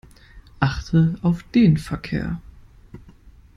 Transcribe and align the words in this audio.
Achte 0.59 1.19
auf 1.21 1.43
den 1.53 1.77
Verkehr. 1.77 2.41